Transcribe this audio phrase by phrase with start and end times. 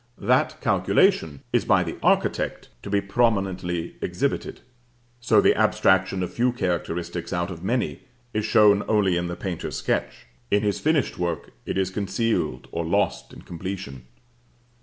[0.17, 4.61] That calculation is by the architect to be prominently exhibited.
[5.19, 8.01] So the abstraction of few characteristics out of many
[8.33, 12.83] is shown only in the painter's sketch; in his finished work it is concealed or
[12.83, 14.07] lost in completion.